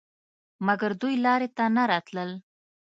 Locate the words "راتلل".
1.91-2.29